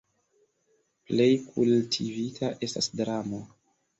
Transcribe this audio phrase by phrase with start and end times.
[1.09, 3.45] Plej kultivita estas dramo.